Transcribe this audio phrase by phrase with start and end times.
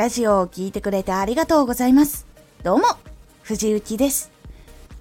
[0.00, 2.26] ラジオを聴いてくれてありがとうございます。
[2.62, 2.84] どうも、
[3.42, 4.30] 藤幸です。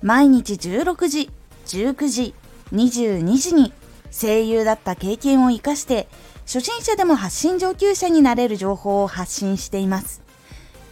[0.02, 1.30] 毎日16時、
[1.68, 2.34] 19時、
[2.74, 3.72] 22時に
[4.12, 6.10] 声優だった経験を活かして
[6.42, 10.22] 初心者でも発信上級者になれる情報を発信しています。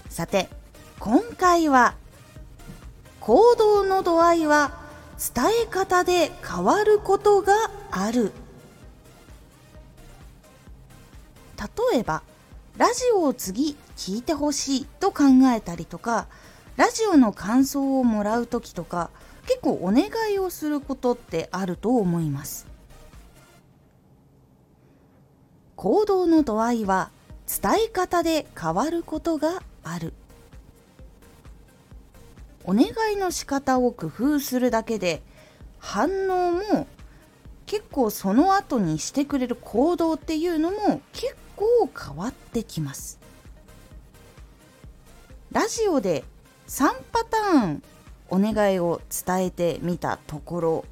[0.09, 0.47] さて、
[1.01, 1.95] 今回は
[3.19, 4.71] 行動の度合いは
[5.35, 7.51] 伝え方で変わることが
[7.91, 8.31] ある。
[11.91, 12.23] 例えば、
[12.77, 15.23] ラジオを次聞いてほしいと考
[15.55, 16.27] えたりとか、
[16.75, 19.09] ラジオの感想をもらう時とか、
[19.47, 22.67] 結構お願いをすることってあると思います。
[25.77, 27.11] 行動の度合いは
[27.47, 30.13] 伝え方で変わることがある
[32.65, 35.21] お願いの仕方を工夫するだけで
[35.77, 36.87] 反応も
[37.67, 43.19] 結構その後にしてくれる行動っていうのも結構変わってきます。
[45.51, 46.23] ラジオで
[46.67, 47.83] 3パターン
[48.29, 50.85] お願いを伝えてみたところ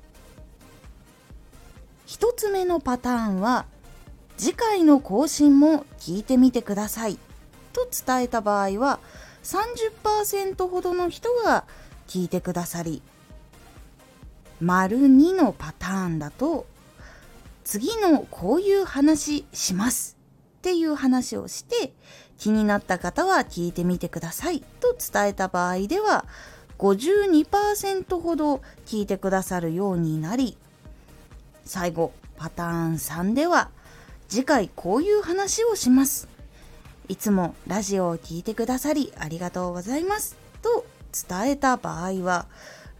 [2.08, 3.66] 1つ目のパターンは
[4.38, 7.18] 次回の更新も聞いてみてください。
[7.74, 9.00] と伝えた場合は
[9.44, 11.66] 30%ほどの人が
[12.08, 13.02] 聞いてくださり
[14.62, 16.66] 丸2のパターンだと
[17.66, 20.15] 次のこういう話します。
[20.66, 21.94] っていう話をして
[22.40, 26.26] 気になった方は聞いてみてくださいと伝えた場合では
[26.80, 30.58] 52%ほど聞いてくださるようになり
[31.66, 33.70] 最後パターン3では
[34.28, 36.28] 次回こういう話をします。
[37.10, 40.36] いつもラジオを聴いてくださりありがとうございます。
[40.64, 40.84] と
[41.30, 42.48] 伝えた場合は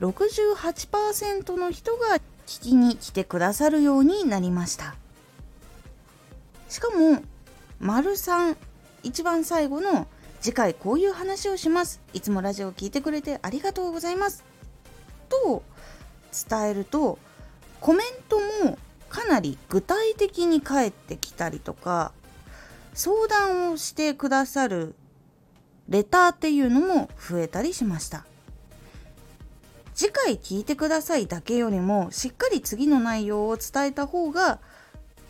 [0.02, 4.94] 68%の人が聞きに来てくださるようになりました。
[6.70, 7.24] しかも、
[7.80, 8.56] 丸3、
[9.04, 10.08] 一番最後の
[10.42, 12.02] 次回こういう話をします。
[12.14, 14.44] いつもラジオを聴いてくれてありがとうございます。
[15.30, 15.64] と
[16.50, 17.18] 伝えると
[17.80, 18.78] コメントも
[19.10, 22.12] かなり具体的に返ってきたりとか
[22.94, 24.96] 相談をしてくださる
[25.88, 28.26] レターっていうのも増えたりしました
[29.94, 34.60] 次回聞いてくださいだけよりもしっかり次の内容を伝えた方が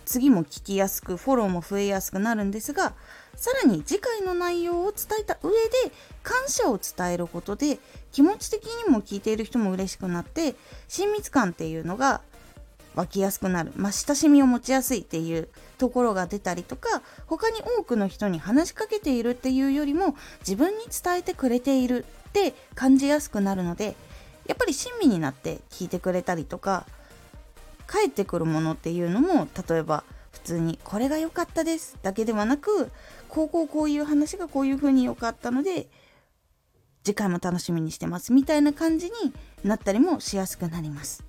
[0.05, 2.93] 次も聞きやすくフォローも増えやすくなるんですが
[3.35, 5.57] さらに次回の内容を伝えた上で
[6.23, 7.79] 感謝を伝えることで
[8.11, 10.55] 気持ち的にも聞いている人も嬉しくなって
[10.87, 12.21] 親密感っていうのが
[12.95, 23.95] 湧きやすくなる、まあ、親しみを持ちやすいっていうところが出たりとか他に多くの人に話しかけているっていうよりも自分に伝えてくれているって感じやすくなるので
[24.47, 26.85] やっぱり親身になって聞いてくれたりとか
[27.87, 32.91] 返ってくるものっていうのも例えば普通にこれが良かったですだけではなく
[33.29, 35.87] こうこうこういう話がこういう風に良かったので
[37.03, 39.11] 次回も楽しみにしてますみたいな感じに
[39.63, 41.23] なったりもしやすくなります。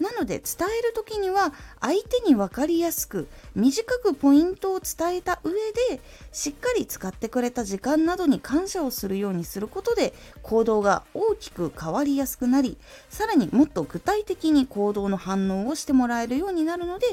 [0.00, 6.00] なので伝える時には相手に分かりやすく短くポイントを伝えた上で
[6.32, 10.12] しっかり使ってくれた時間などに感謝をするようにすることで
[10.42, 12.76] 行動が大きく変わりやすくなり
[13.08, 17.06] さらにもっと具体的に行動の反応をしてもらえるようになるので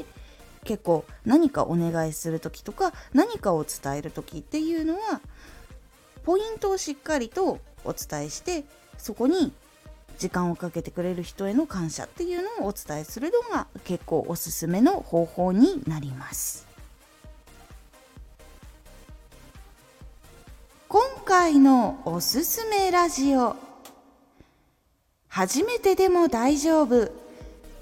[0.64, 5.20] 結構何かお願いする時とか何かを伝える時っていうのは
[6.24, 8.64] ポイントをしっかりとお伝えして
[8.96, 9.52] そこに
[10.18, 16.66] 時間をかけてくれる人への感謝っていうのをお伝えするのが結構おすすめの方法になります。
[20.88, 23.56] 今回のおすすめラジオ。
[25.28, 27.10] 初めてでも大丈夫。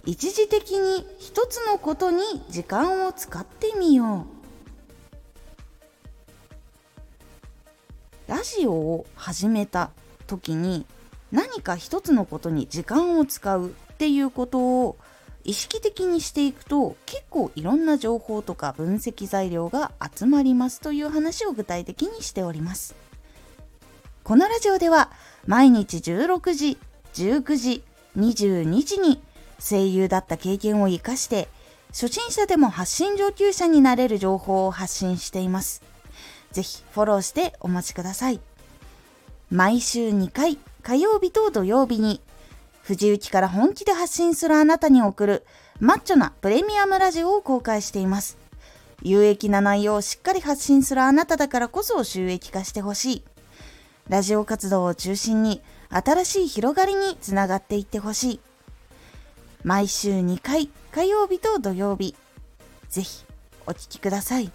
[0.07, 4.27] 一時的に一つのことに時間を使ってみよ
[8.29, 8.31] う。
[8.31, 9.91] ラジオを始めた
[10.29, 10.87] 時に
[11.33, 14.97] 何か一つのことに時間を使うっていうことを
[15.45, 22.95] 意識的にしていくと結構いろんな情報とか分析材料が集まりますという話を具体的にしております。
[24.23, 25.11] このラジオでは
[25.47, 26.79] 毎日16時、
[27.15, 27.83] 19時、
[28.17, 29.23] 22時に
[29.59, 31.49] 声優だった経験を活かして
[31.89, 35.83] 初心者でも発信上級者になれる情報を発信しています。
[36.53, 38.41] ぜひフォローしてお待ちください。
[39.51, 42.21] 毎週2回火曜日と土曜日に、
[42.83, 45.47] 藤雪から本気で発信するあなたに送る
[45.79, 48.39] マッチョなプレミアムラジオを公開しています。
[49.03, 53.25] 有益な内容をしっかり発信するあなただからこそ収益化してほしい。
[54.09, 58.41] ラジオ活動を中心に新しい広がりにつながっていってほしい。
[59.63, 62.17] 毎週2回火曜日と土曜日。
[62.89, 63.25] ぜひ
[63.67, 64.51] お聴きください。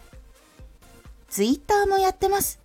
[1.30, 2.65] ツイッターもやってます。